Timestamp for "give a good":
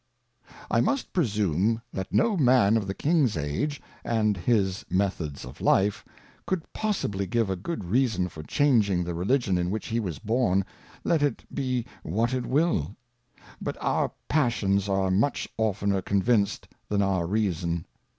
7.27-7.85